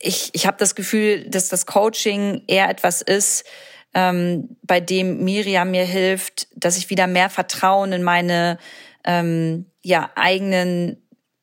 ich, 0.00 0.30
ich 0.32 0.46
habe 0.46 0.56
das 0.58 0.74
Gefühl, 0.74 1.28
dass 1.28 1.48
das 1.48 1.66
Coaching 1.66 2.42
eher 2.46 2.70
etwas 2.70 3.02
ist, 3.02 3.44
ähm, 3.94 4.56
bei 4.62 4.80
dem 4.80 5.24
Miriam 5.24 5.70
mir 5.70 5.84
hilft, 5.84 6.48
dass 6.54 6.76
ich 6.76 6.90
wieder 6.90 7.06
mehr 7.06 7.30
Vertrauen 7.30 7.92
in 7.92 8.02
meine 8.02 8.58
ähm, 9.04 9.66
ja 9.82 10.10
eigenen 10.14 11.02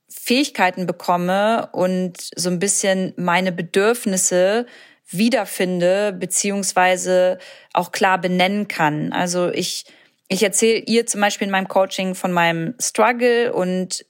Fähigkeiten 0.09 0.85
bekomme 0.85 1.69
und 1.71 2.17
so 2.35 2.49
ein 2.49 2.59
bisschen 2.59 3.13
meine 3.17 3.51
Bedürfnisse 3.51 4.65
wiederfinde, 5.09 6.13
beziehungsweise 6.13 7.37
auch 7.73 7.91
klar 7.91 8.19
benennen 8.19 8.67
kann. 8.67 9.13
Also 9.13 9.49
ich, 9.51 9.85
ich 10.27 10.43
erzähle 10.43 10.79
ihr 10.79 11.05
zum 11.05 11.21
Beispiel 11.21 11.47
in 11.47 11.51
meinem 11.51 11.69
Coaching 11.69 12.13
von 12.13 12.31
meinem 12.31 12.75
Struggle 12.79 13.53
und 13.53 14.05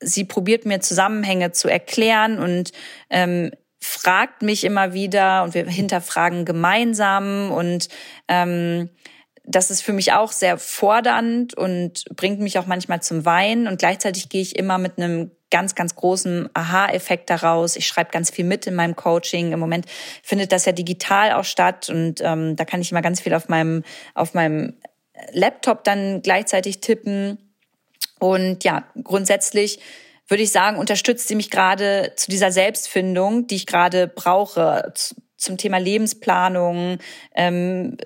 sie 0.00 0.24
probiert 0.24 0.66
mir 0.66 0.80
Zusammenhänge 0.80 1.52
zu 1.52 1.68
erklären 1.68 2.38
und 2.38 2.72
ähm, 3.10 3.50
fragt 3.86 4.42
mich 4.42 4.64
immer 4.64 4.92
wieder 4.92 5.44
und 5.44 5.54
wir 5.54 5.64
hinterfragen 5.66 6.44
gemeinsam 6.44 7.52
und 7.52 7.88
ähm, 8.26 8.90
das 9.44 9.70
ist 9.70 9.82
für 9.82 9.92
mich 9.92 10.12
auch 10.12 10.32
sehr 10.32 10.58
fordernd 10.58 11.56
und 11.56 12.04
bringt 12.16 12.40
mich 12.40 12.58
auch 12.58 12.66
manchmal 12.66 13.00
zum 13.00 13.24
Weinen 13.24 13.68
und 13.68 13.78
gleichzeitig 13.78 14.28
gehe 14.28 14.42
ich 14.42 14.56
immer 14.56 14.78
mit 14.78 14.98
einem 14.98 15.30
ganz, 15.52 15.76
ganz 15.76 15.94
großen 15.94 16.50
Aha-Effekt 16.52 17.30
daraus. 17.30 17.76
Ich 17.76 17.86
schreibe 17.86 18.10
ganz 18.10 18.30
viel 18.30 18.44
mit 18.44 18.66
in 18.66 18.74
meinem 18.74 18.96
Coaching. 18.96 19.52
Im 19.52 19.60
Moment 19.60 19.86
findet 20.24 20.50
das 20.50 20.64
ja 20.64 20.72
digital 20.72 21.32
auch 21.32 21.44
statt 21.44 21.88
und 21.88 22.20
ähm, 22.22 22.56
da 22.56 22.64
kann 22.64 22.80
ich 22.80 22.90
immer 22.90 23.02
ganz 23.02 23.20
viel 23.20 23.34
auf 23.34 23.48
meinem, 23.48 23.84
auf 24.14 24.34
meinem 24.34 24.74
Laptop 25.30 25.84
dann 25.84 26.22
gleichzeitig 26.22 26.80
tippen. 26.80 27.38
Und 28.18 28.64
ja, 28.64 28.84
grundsätzlich 29.04 29.78
würde 30.28 30.42
ich 30.42 30.50
sagen, 30.50 30.78
unterstützt 30.78 31.28
sie 31.28 31.34
mich 31.34 31.50
gerade 31.50 32.12
zu 32.16 32.30
dieser 32.30 32.50
Selbstfindung, 32.50 33.46
die 33.46 33.56
ich 33.56 33.66
gerade 33.66 34.08
brauche, 34.08 34.92
zum 35.36 35.56
Thema 35.56 35.78
Lebensplanung, 35.78 36.98
ähm, 37.34 37.96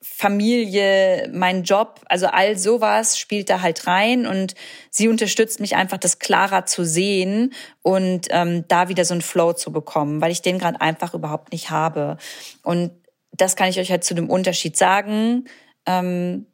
Familie, 0.00 1.28
mein 1.32 1.62
Job, 1.62 2.00
also 2.06 2.26
all 2.26 2.58
sowas 2.58 3.18
spielt 3.18 3.50
da 3.50 3.62
halt 3.62 3.86
rein 3.86 4.26
und 4.26 4.54
sie 4.90 5.06
unterstützt 5.06 5.60
mich 5.60 5.76
einfach, 5.76 5.98
das 5.98 6.18
klarer 6.18 6.66
zu 6.66 6.84
sehen 6.84 7.52
und 7.82 8.26
ähm, 8.30 8.64
da 8.68 8.88
wieder 8.88 9.04
so 9.04 9.14
einen 9.14 9.22
Flow 9.22 9.52
zu 9.52 9.72
bekommen, 9.72 10.20
weil 10.20 10.32
ich 10.32 10.42
den 10.42 10.58
gerade 10.58 10.80
einfach 10.80 11.14
überhaupt 11.14 11.52
nicht 11.52 11.70
habe. 11.70 12.16
Und 12.62 12.90
das 13.32 13.54
kann 13.54 13.68
ich 13.68 13.78
euch 13.78 13.90
halt 13.90 14.02
zu 14.02 14.14
dem 14.14 14.28
Unterschied 14.28 14.76
sagen. 14.76 15.48
Ähm, 15.86 16.46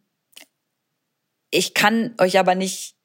ich 1.50 1.72
kann 1.72 2.14
euch 2.18 2.38
aber 2.38 2.54
nicht 2.54 2.96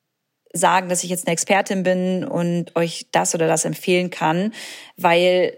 sagen, 0.54 0.90
dass 0.90 1.04
ich 1.04 1.10
jetzt 1.10 1.28
eine 1.28 1.34
Expertin 1.34 1.84
bin 1.84 2.24
und 2.24 2.76
euch 2.76 3.08
das 3.12 3.36
oder 3.36 3.48
das 3.48 3.66
empfehlen 3.66 4.10
kann, 4.10 4.54
weil 4.98 5.58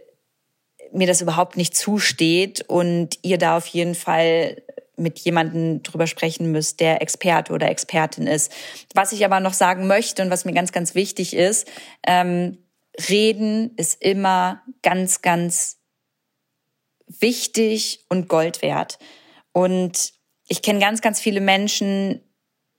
mir 0.91 1.07
das 1.07 1.21
überhaupt 1.21 1.55
nicht 1.55 1.75
zusteht 1.75 2.62
und 2.67 3.17
ihr 3.21 3.38
da 3.38 3.57
auf 3.57 3.67
jeden 3.67 3.95
Fall 3.95 4.62
mit 4.98 5.19
jemandem 5.19 5.83
drüber 5.83 6.05
sprechen 6.05 6.51
müsst, 6.51 6.79
der 6.79 7.01
Experte 7.01 7.53
oder 7.53 7.69
Expertin 7.69 8.27
ist. 8.27 8.51
Was 8.93 9.13
ich 9.13 9.25
aber 9.25 9.39
noch 9.39 9.53
sagen 9.53 9.88
möchte 9.88 10.21
und 10.21 10.29
was 10.29 10.45
mir 10.45 10.53
ganz, 10.53 10.71
ganz 10.71 10.93
wichtig 10.95 11.33
ist, 11.33 11.67
ähm, 12.05 12.57
reden 13.10 13.71
ist 13.77 14.01
immer 14.01 14.62
ganz, 14.83 15.21
ganz 15.21 15.77
wichtig 17.07 18.05
und 18.10 18.27
Gold 18.27 18.62
wert. 18.62 19.00
Und 19.53 20.13
ich 20.48 20.62
kenne 20.62 20.79
ganz, 20.79 21.01
ganz 21.01 21.19
viele 21.19 21.41
Menschen, 21.41 22.21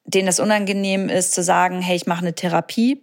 denen 0.04 0.26
das 0.26 0.40
unangenehm 0.40 1.08
ist, 1.08 1.32
zu 1.32 1.42
sagen, 1.42 1.80
hey, 1.80 1.96
ich 1.96 2.06
mache 2.06 2.22
eine 2.22 2.34
Therapie, 2.34 3.02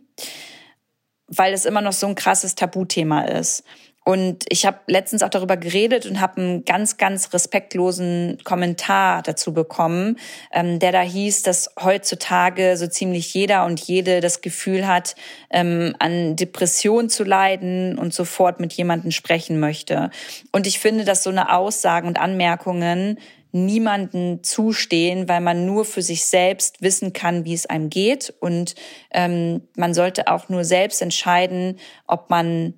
weil 1.28 1.54
es 1.54 1.66
immer 1.66 1.82
noch 1.82 1.94
so 1.94 2.08
ein 2.08 2.16
krasses 2.16 2.56
Tabuthema 2.56 3.22
ist. 3.22 3.64
Und 4.10 4.46
ich 4.50 4.66
habe 4.66 4.80
letztens 4.88 5.22
auch 5.22 5.30
darüber 5.30 5.56
geredet 5.56 6.08
und 6.08 6.20
habe 6.20 6.42
einen 6.42 6.66
ganz, 6.66 6.98
ganz 6.98 7.32
respektlosen 7.32 8.40
Kommentar 8.44 9.22
dazu 9.22 9.54
bekommen, 9.54 10.18
ähm, 10.52 10.80
der 10.80 10.92
da 10.92 11.02
hieß, 11.02 11.44
dass 11.44 11.70
heutzutage 11.80 12.76
so 12.76 12.88
ziemlich 12.88 13.32
jeder 13.36 13.66
und 13.66 13.80
jede 13.80 14.20
das 14.20 14.42
Gefühl 14.42 14.88
hat, 14.88 15.16
ähm, 15.52 15.96
an 16.00 16.36
Depression 16.36 17.10
zu 17.10 17.24
leiden 17.24 18.00
und 18.00 18.12
sofort 18.12 18.60
mit 18.60 18.74
jemandem 18.74 19.12
sprechen 19.12 19.60
möchte. 19.60 20.10
Und 20.52 20.66
ich 20.66 20.80
finde, 20.80 21.06
dass 21.06 21.22
so 21.22 21.30
eine 21.30 21.54
Aussagen 21.54 22.08
und 22.08 22.20
Anmerkungen 22.20 23.20
niemanden 23.52 24.44
zustehen, 24.44 25.28
weil 25.28 25.42
man 25.42 25.66
nur 25.66 25.86
für 25.86 26.02
sich 26.02 26.26
selbst 26.26 26.82
wissen 26.82 27.14
kann, 27.14 27.46
wie 27.46 27.54
es 27.54 27.66
einem 27.66 27.90
geht. 27.90 28.34
Und 28.40 28.76
ähm, 29.12 29.62
man 29.76 29.94
sollte 29.94 30.28
auch 30.28 30.50
nur 30.50 30.64
selbst 30.64 31.02
entscheiden, 31.02 31.80
ob 32.08 32.30
man 32.30 32.76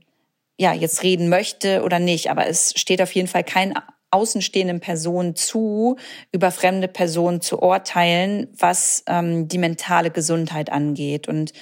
ja, 0.58 0.74
jetzt 0.74 1.04
reden 1.04 1.28
möchte 1.28 1.84
oder 1.84 2.00
nicht. 2.00 2.30
Aber 2.30 2.48
es 2.48 2.74
steht 2.76 3.02
auf 3.02 3.14
jeden 3.14 3.28
Fall 3.28 3.44
kein 3.44 3.74
außenstehenden 4.12 4.80
Person 4.80 5.36
zu, 5.36 5.98
über 6.32 6.52
fremde 6.52 6.88
Personen 6.88 7.42
zu 7.42 7.62
urteilen, 7.62 8.48
was 8.58 9.04
ähm, 9.08 9.48
die 9.48 9.58
mentale 9.58 10.12
Gesundheit 10.12 10.72
angeht. 10.72 11.28
Und 11.28 11.54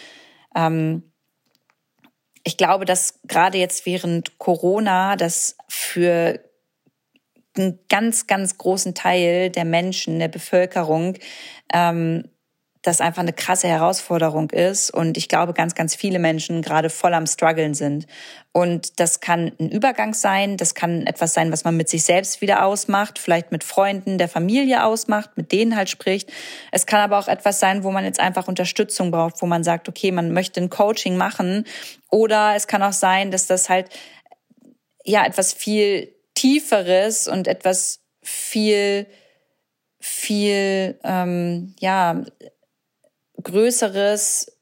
ähm, 0.56 1.04
ich 2.44 2.58
glaube, 2.58 2.86
dass 2.86 3.20
gerade 3.28 3.58
jetzt 3.58 3.86
während 3.86 4.38
Corona 4.40 5.16
das 5.16 5.56
für 5.68 6.40
einen 7.60 7.80
ganz, 7.90 8.28
ganz 8.28 8.58
großen 8.58 8.96
Teil 8.96 9.50
der 9.50 9.66
Menschen, 9.66 10.20
der 10.20 10.30
Bevölkerung 10.30 11.16
ähm, 11.74 12.24
das 12.82 13.02
einfach 13.02 13.22
eine 13.22 13.34
krasse 13.34 13.68
Herausforderung 13.68 14.52
ist 14.52 14.90
und 14.90 15.18
ich 15.18 15.28
glaube, 15.28 15.54
ganz, 15.54 15.76
ganz 15.76 15.96
viele 15.96 16.18
Menschen 16.18 16.62
gerade 16.62 16.90
voll 16.90 17.14
am 17.14 17.28
struggeln 17.28 17.74
sind. 17.74 18.08
Und 18.54 19.02
das 19.02 19.20
kann 19.20 19.52
ein 19.60 19.70
Übergang 19.70 20.14
sein, 20.14 20.56
das 20.56 20.76
kann 20.76 21.06
etwas 21.06 21.34
sein, 21.34 21.52
was 21.52 21.66
man 21.66 21.76
mit 21.76 21.90
sich 21.90 22.04
selbst 22.04 22.40
wieder 22.40 22.66
ausmacht, 22.66 23.20
vielleicht 23.20 23.52
mit 23.52 23.66
Freunden 23.66 24.18
der 24.18 24.30
Familie 24.30 24.86
ausmacht, 24.86 25.32
mit 25.36 25.52
denen 25.52 25.76
halt 25.76 25.90
spricht. 25.90 26.32
Es 26.72 26.86
kann 26.86 27.02
aber 27.02 27.20
auch 27.20 27.28
etwas 27.28 27.60
sein, 27.60 27.84
wo 27.84 27.92
man 27.92 28.06
jetzt 28.06 28.22
einfach 28.22 28.48
Unterstützung 28.48 29.12
braucht, 29.12 29.42
wo 29.42 29.46
man 29.46 29.66
sagt, 29.66 29.90
okay, 29.90 30.12
man 30.12 30.32
möchte 30.32 30.62
ein 30.62 30.70
Coaching 30.70 31.18
machen. 31.18 31.66
Oder 32.10 32.56
es 32.56 32.68
kann 32.68 32.82
auch 32.82 32.94
sein, 32.94 33.30
dass 33.30 33.46
das 33.46 33.68
halt 33.68 33.90
ja 35.04 35.26
etwas 35.26 35.52
viel 35.52 36.16
tieferes 36.40 37.28
und 37.28 37.50
etwas 37.50 38.00
viel 38.22 39.06
viel 40.00 40.98
ähm, 41.04 41.76
ja 41.80 42.24
größeres 43.44 44.59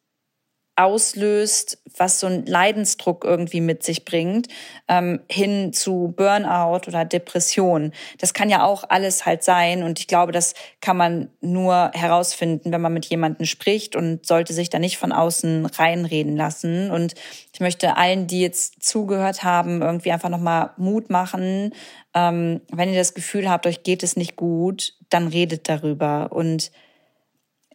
auslöst, 0.77 1.79
was 1.97 2.19
so 2.19 2.27
ein 2.27 2.45
Leidensdruck 2.45 3.23
irgendwie 3.25 3.61
mit 3.61 3.81
sich 3.81 4.05
bringt, 4.05 4.47
ähm, 4.87 5.21
hin 5.29 5.73
zu 5.73 6.13
Burnout 6.15 6.87
oder 6.87 7.03
Depression. 7.03 7.91
Das 8.19 8.33
kann 8.35 8.49
ja 8.49 8.63
auch 8.63 8.83
alles 8.87 9.25
halt 9.25 9.43
sein. 9.43 9.81
Und 9.81 9.99
ich 9.99 10.07
glaube, 10.07 10.31
das 10.31 10.53
kann 10.79 10.95
man 10.95 11.29
nur 11.41 11.91
herausfinden, 11.95 12.71
wenn 12.71 12.81
man 12.81 12.93
mit 12.93 13.07
jemandem 13.07 13.47
spricht 13.47 13.95
und 13.95 14.25
sollte 14.25 14.53
sich 14.53 14.69
da 14.69 14.77
nicht 14.77 14.97
von 14.97 15.11
außen 15.11 15.65
reinreden 15.65 16.37
lassen. 16.37 16.91
Und 16.91 17.15
ich 17.53 17.59
möchte 17.59 17.97
allen, 17.97 18.27
die 18.27 18.41
jetzt 18.41 18.83
zugehört 18.83 19.43
haben, 19.43 19.81
irgendwie 19.81 20.11
einfach 20.11 20.29
nochmal 20.29 20.71
Mut 20.77 21.09
machen. 21.09 21.73
Ähm, 22.13 22.61
wenn 22.71 22.89
ihr 22.89 22.99
das 22.99 23.15
Gefühl 23.15 23.49
habt, 23.49 23.65
euch 23.65 23.81
geht 23.81 24.03
es 24.03 24.15
nicht 24.15 24.35
gut, 24.35 24.93
dann 25.09 25.27
redet 25.27 25.67
darüber. 25.67 26.31
Und 26.31 26.71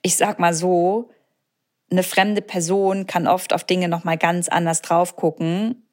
ich 0.02 0.16
sag 0.16 0.38
mal 0.38 0.54
so, 0.54 1.10
eine 1.92 2.02
fremde 2.02 2.42
Person 2.42 3.06
kann 3.06 3.28
oft 3.28 3.52
auf 3.52 3.64
Dinge 3.64 3.88
noch 3.88 4.04
mal 4.04 4.18
ganz 4.18 4.48
anders 4.48 4.82
drauf 4.82 5.16
gucken 5.16 5.86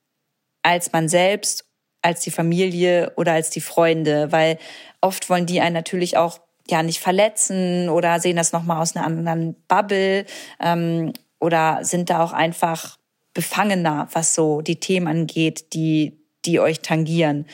als 0.61 0.91
man 0.91 1.07
selbst, 1.07 1.65
als 2.01 2.21
die 2.21 2.31
Familie 2.31 3.13
oder 3.15 3.33
als 3.33 3.49
die 3.49 3.61
Freunde, 3.61 4.31
weil 4.31 4.57
oft 5.01 5.29
wollen 5.29 5.45
die 5.45 5.61
einen 5.61 5.73
natürlich 5.73 6.17
auch 6.17 6.39
ja 6.69 6.83
nicht 6.83 6.99
verletzen 6.99 7.89
oder 7.89 8.19
sehen 8.19 8.35
das 8.35 8.51
noch 8.51 8.63
mal 8.63 8.81
aus 8.81 8.95
einer 8.95 9.05
anderen 9.05 9.55
Bubble 9.67 10.25
ähm, 10.59 11.13
oder 11.39 11.79
sind 11.83 12.09
da 12.09 12.23
auch 12.23 12.33
einfach 12.33 12.97
befangener, 13.33 14.07
was 14.11 14.35
so 14.35 14.61
die 14.61 14.79
Themen 14.79 15.07
angeht, 15.07 15.73
die 15.73 16.19
die 16.45 16.59
euch 16.59 16.79
tangieren. 16.79 17.45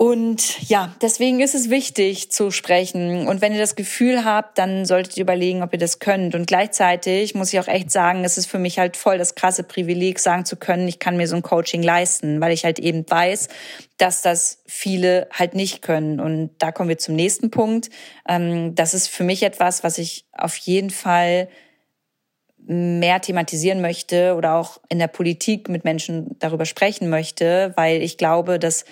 Und 0.00 0.62
ja, 0.68 0.94
deswegen 1.02 1.40
ist 1.40 1.56
es 1.56 1.70
wichtig 1.70 2.30
zu 2.30 2.52
sprechen. 2.52 3.26
Und 3.26 3.40
wenn 3.40 3.52
ihr 3.52 3.58
das 3.58 3.74
Gefühl 3.74 4.24
habt, 4.24 4.56
dann 4.56 4.86
solltet 4.86 5.16
ihr 5.16 5.24
überlegen, 5.24 5.60
ob 5.60 5.72
ihr 5.72 5.78
das 5.80 5.98
könnt. 5.98 6.36
Und 6.36 6.46
gleichzeitig 6.46 7.34
muss 7.34 7.52
ich 7.52 7.58
auch 7.58 7.66
echt 7.66 7.90
sagen, 7.90 8.22
es 8.24 8.38
ist 8.38 8.46
für 8.46 8.60
mich 8.60 8.78
halt 8.78 8.96
voll 8.96 9.18
das 9.18 9.34
krasse 9.34 9.64
Privileg, 9.64 10.20
sagen 10.20 10.44
zu 10.44 10.54
können, 10.54 10.86
ich 10.86 11.00
kann 11.00 11.16
mir 11.16 11.26
so 11.26 11.34
ein 11.34 11.42
Coaching 11.42 11.82
leisten, 11.82 12.40
weil 12.40 12.52
ich 12.52 12.64
halt 12.64 12.78
eben 12.78 13.10
weiß, 13.10 13.48
dass 13.96 14.22
das 14.22 14.62
viele 14.66 15.26
halt 15.32 15.56
nicht 15.56 15.82
können. 15.82 16.20
Und 16.20 16.50
da 16.58 16.70
kommen 16.70 16.90
wir 16.90 16.98
zum 16.98 17.16
nächsten 17.16 17.50
Punkt. 17.50 17.90
Ähm, 18.28 18.76
das 18.76 18.94
ist 18.94 19.08
für 19.08 19.24
mich 19.24 19.42
etwas, 19.42 19.82
was 19.82 19.98
ich 19.98 20.26
auf 20.30 20.54
jeden 20.58 20.90
Fall 20.90 21.48
mehr 22.56 23.20
thematisieren 23.20 23.80
möchte 23.80 24.36
oder 24.36 24.54
auch 24.54 24.78
in 24.90 25.00
der 25.00 25.08
Politik 25.08 25.68
mit 25.68 25.82
Menschen 25.82 26.36
darüber 26.38 26.66
sprechen 26.66 27.08
möchte, 27.08 27.72
weil 27.74 28.00
ich 28.00 28.16
glaube, 28.16 28.60
dass 28.60 28.84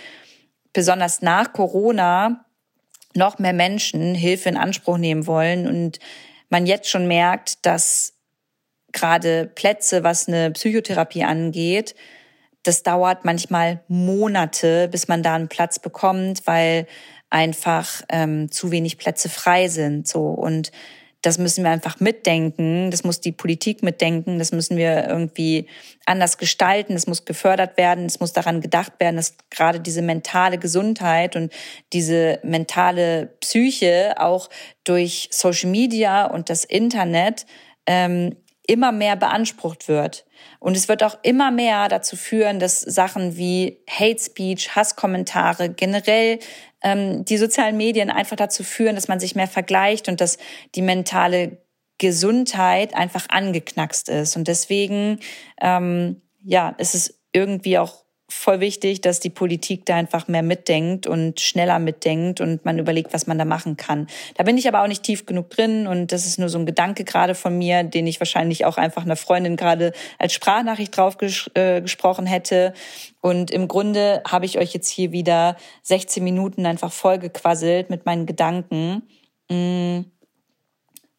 besonders 0.77 1.23
nach 1.23 1.55
Corona 1.55 2.45
noch 3.15 3.39
mehr 3.39 3.55
Menschen 3.55 4.15
Hilfe 4.15 4.51
in 4.51 4.59
Anspruch 4.59 4.99
nehmen 4.99 5.27
wollen 5.27 5.67
und 5.67 5.99
man 6.51 6.67
jetzt 6.67 6.91
schon 6.91 7.09
merkt, 7.09 7.65
dass 7.65 8.13
gerade 8.93 9.47
Plätze, 9.47 10.05
was 10.05 10.29
eine 10.29 10.51
Psychotherapie 10.51 11.25
angeht, 11.25 11.95
das 12.63 12.83
dauert 12.83 13.25
manchmal 13.25 13.81
Monate, 13.89 14.89
bis 14.89 15.09
man 15.09 15.23
da 15.23 15.35
einen 15.35 15.49
Platz 15.49 15.79
bekommt, 15.79 16.47
weil 16.47 16.87
einfach 17.31 18.03
ähm, 18.11 18.51
zu 18.51 18.71
wenig 18.71 18.99
Plätze 18.99 19.31
frei 19.31 19.69
sind. 19.69 20.07
So 20.07 20.27
und 20.27 20.73
das 21.27 21.39
müssen 21.39 21.65
wir 21.65 21.73
einfach 21.73 21.99
mitdenken, 21.99 22.93
das 22.93 23.03
muss 23.03 23.21
die 23.21 23.33
Politik 23.33 23.83
mitdenken, 23.83 24.39
das 24.39 24.53
müssen 24.53 24.77
wir 24.77 25.09
irgendwie 25.09 25.67
anders 26.05 26.39
gestalten, 26.39 26.93
das 26.93 27.09
muss 27.09 27.25
gefördert 27.25 27.77
werden, 27.77 28.07
es 28.07 28.21
muss 28.21 28.33
daran 28.33 28.61
gedacht 28.61 28.93
werden, 29.01 29.17
dass 29.17 29.35
gerade 29.51 29.81
diese 29.81 30.03
mentale 30.03 30.57
Gesundheit 30.57 31.35
und 31.35 31.53
diese 31.93 32.39
mentale 32.45 33.27
Psyche 33.41 34.15
auch 34.19 34.49
durch 34.85 35.29
Social 35.33 35.69
Media 35.69 36.27
und 36.27 36.49
das 36.49 36.63
Internet 36.63 37.45
ähm, 37.87 38.37
immer 38.67 38.93
mehr 38.93 39.17
beansprucht 39.17 39.89
wird. 39.89 40.25
Und 40.59 40.77
es 40.77 40.89
wird 40.89 41.03
auch 41.03 41.19
immer 41.23 41.51
mehr 41.51 41.89
dazu 41.89 42.17
führen, 42.17 42.59
dass 42.59 42.81
Sachen 42.81 43.37
wie 43.37 43.79
Hate 43.89 44.19
Speech, 44.19 44.75
Hasskommentare, 44.75 45.71
generell 45.71 46.39
ähm, 46.83 47.25
die 47.25 47.37
sozialen 47.37 47.77
Medien 47.77 48.11
einfach 48.11 48.37
dazu 48.37 48.65
führen, 48.65 48.95
dass 48.95 49.09
man 49.09 49.21
sich 49.21 49.35
mehr 49.35 49.49
vergleicht 49.49 50.09
und 50.09 50.21
dass 50.21 50.39
die 50.75 50.83
mentale 50.83 51.59
Gesundheit 51.99 52.95
einfach 52.95 53.29
angeknackst 53.29 54.09
ist. 54.09 54.37
Und 54.37 54.49
deswegen, 54.49 55.21
ähm, 55.61 56.23
ja, 56.45 56.71
ist 56.79 56.95
es 56.95 57.21
irgendwie 57.33 57.79
auch 57.79 58.06
voll 58.29 58.61
wichtig, 58.61 59.01
dass 59.01 59.21
die 59.21 59.31
Politik 59.31 59.87
da 59.87 59.95
einfach 59.95 60.27
mehr 60.27 60.43
mitdenkt 60.43 61.07
und 61.07 61.41
schneller 61.41 61.79
mitdenkt 61.79 62.41
und 62.41 62.65
man 62.65 62.79
überlegt, 62.79 63.15
was 63.15 63.27
man 63.27 63.39
da 63.39 63.45
machen 63.45 63.77
kann. 63.77 64.09
Da 64.37 64.43
bin 64.43 64.59
ich 64.59 64.67
aber 64.67 64.83
auch 64.83 64.89
nicht 64.89 65.05
tief 65.05 65.27
genug 65.27 65.51
drin 65.51 65.87
und 65.87 66.11
das 66.11 66.27
ist 66.27 66.39
nur 66.39 66.49
so 66.49 66.59
ein 66.59 66.67
Gedanke 66.67 67.05
gerade 67.05 67.35
von 67.37 67.57
mir, 67.57 67.85
den 67.85 68.07
ich 68.07 68.21
wahrscheinlich 68.21 68.65
auch 68.65 68.79
einfach 68.79 69.05
einer 69.05 69.17
Freundin 69.17 69.57
gerade 69.57 69.93
als 70.19 70.33
Sprachnachricht 70.33 70.97
drauf 70.97 71.19
ges 71.19 71.51
äh, 71.55 71.83
hätte. 72.25 72.73
Und 73.21 73.51
im 73.51 73.69
Grunde 73.69 74.23
habe 74.29 74.45
ich 74.45 74.59
euch 74.59 74.75
jetzt 74.75 74.89
hier 74.89 75.13
wieder 75.13 75.57
16 75.83 76.23
Minuten 76.23 76.67
einfach 76.67 76.93
vollgequasselt 76.93 77.91
mit 77.91 78.07
meinen 78.07 78.27
Gedanken. 78.27 79.03
Mmh 79.49 80.16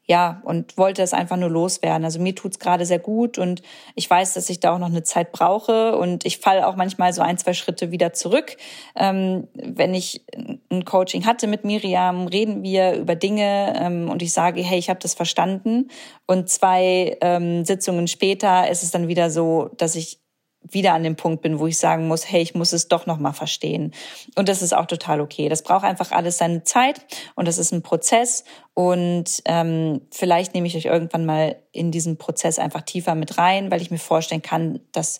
ja, 0.07 0.41
und 0.45 0.77
wollte 0.77 1.01
es 1.01 1.13
einfach 1.13 1.35
nur 1.35 1.49
loswerden. 1.49 2.05
Also 2.05 2.19
mir 2.19 2.33
tut's 2.33 2.59
gerade 2.59 2.85
sehr 2.85 2.99
gut 2.99 3.37
und 3.37 3.61
ich 3.93 4.09
weiß, 4.09 4.33
dass 4.33 4.49
ich 4.49 4.61
da 4.61 4.73
auch 4.73 4.79
noch 4.79 4.87
eine 4.87 5.03
Zeit 5.03 5.33
brauche 5.33 5.97
und 5.97 6.25
ich 6.25 6.37
falle 6.37 6.65
auch 6.65 6.77
manchmal 6.77 7.11
so 7.11 7.21
ein, 7.21 7.37
zwei 7.37 7.53
Schritte 7.53 7.91
wieder 7.91 8.13
zurück. 8.13 8.55
Ähm, 8.95 9.49
wenn 9.53 9.93
ich 9.93 10.23
ein 10.71 10.85
Coaching 10.85 11.25
hatte 11.25 11.47
mit 11.47 11.65
Miriam, 11.65 12.27
reden 12.27 12.63
wir 12.63 12.93
über 12.93 13.15
Dinge 13.15 13.73
ähm, 13.77 14.09
und 14.09 14.21
ich 14.21 14.31
sage, 14.31 14.61
hey, 14.61 14.79
ich 14.79 14.89
habe 14.89 14.99
das 15.01 15.13
verstanden. 15.13 15.89
Und 16.25 16.49
zwei 16.49 17.17
ähm, 17.19 17.65
Sitzungen 17.65 18.07
später 18.07 18.69
ist 18.69 18.83
es 18.83 18.91
dann 18.91 19.09
wieder 19.09 19.29
so, 19.29 19.71
dass 19.77 19.95
ich 19.95 20.19
wieder 20.61 20.93
an 20.93 21.03
dem 21.03 21.15
Punkt 21.15 21.41
bin, 21.41 21.59
wo 21.59 21.67
ich 21.67 21.77
sagen 21.77 22.07
muss, 22.07 22.29
hey, 22.29 22.41
ich 22.41 22.55
muss 22.55 22.73
es 22.73 22.87
doch 22.87 23.05
noch 23.05 23.19
mal 23.19 23.33
verstehen. 23.33 23.93
Und 24.35 24.49
das 24.49 24.61
ist 24.61 24.75
auch 24.75 24.85
total 24.85 25.21
okay. 25.21 25.49
Das 25.49 25.63
braucht 25.63 25.85
einfach 25.85 26.11
alles 26.11 26.37
seine 26.37 26.63
Zeit 26.63 27.05
und 27.35 27.47
das 27.47 27.57
ist 27.57 27.71
ein 27.71 27.83
Prozess. 27.83 28.43
Und 28.73 29.41
ähm, 29.45 30.01
vielleicht 30.11 30.53
nehme 30.53 30.67
ich 30.67 30.75
euch 30.75 30.85
irgendwann 30.85 31.25
mal 31.25 31.57
in 31.71 31.91
diesen 31.91 32.17
Prozess 32.17 32.59
einfach 32.59 32.81
tiefer 32.81 33.15
mit 33.15 33.37
rein, 33.37 33.71
weil 33.71 33.81
ich 33.81 33.91
mir 33.91 33.97
vorstellen 33.97 34.41
kann, 34.41 34.79
dass 34.91 35.19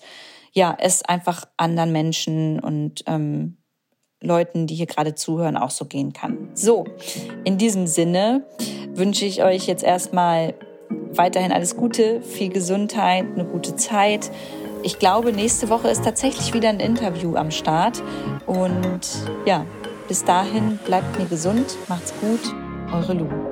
ja 0.52 0.76
es 0.80 1.04
einfach 1.04 1.45
anderen 1.56 1.91
Menschen 1.91 2.60
und 2.60 3.04
ähm, 3.08 3.58
Leuten, 4.21 4.65
die 4.65 4.76
hier 4.76 4.88
gerade 4.88 5.13
zuhören, 5.13 5.58
auch 5.58 5.69
so 5.69 5.86
gehen 5.86 6.12
kann. 6.12 6.50
So, 6.56 6.86
in 7.45 7.58
diesem 7.58 7.86
Sinne 7.86 8.47
wünsche 8.93 9.26
ich 9.26 9.43
euch 9.43 9.67
jetzt 9.67 9.84
erstmal 9.84 10.56
weiterhin 11.12 11.52
alles 11.52 11.76
Gute, 11.78 12.21
viel 12.21 12.50
Gesundheit, 12.50 13.26
eine 13.26 13.45
gute 13.45 13.76
Zeit 13.76 14.32
ich 14.88 15.00
glaube, 15.00 15.34
nächste 15.34 15.67
Woche 15.67 15.89
ist 15.89 16.06
tatsächlich 16.06 16.54
wieder 16.54 16.69
ein 16.69 16.80
Interview 16.80 17.36
am 17.36 17.52
Start. 17.52 18.02
Und 18.45 19.02
ja, 19.45 19.65
bis 20.08 20.23
dahin 20.23 20.80
bleibt 20.86 21.19
mir 21.19 21.26
gesund, 21.26 21.76
macht's 21.89 22.13
gut, 22.21 22.56
eure 22.93 23.13
Lu. 23.13 23.47